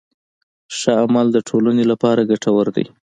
ښه 0.77 0.93
عمل 1.03 1.27
د 1.33 1.37
ټولنې 1.49 1.83
لپاره 1.91 2.27
ګټور 2.31 2.67
دی. 2.75 2.85